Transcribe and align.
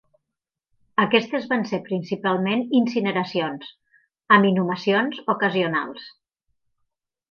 Aquestes 1.03 1.45
van 1.51 1.65
ser 1.73 1.81
principalment 1.91 2.65
incineracions, 2.81 3.71
amb 4.39 4.53
inhumacions 4.53 5.25
ocasionals. 5.39 6.13